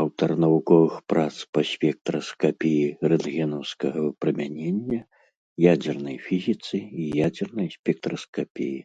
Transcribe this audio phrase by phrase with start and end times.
[0.00, 4.98] Аўтар навуковых прац па спектраскапіі рэнтгенаўскага выпрамянення,
[5.72, 8.78] ядзернай фізіцы і ядзернай спектраскапіі.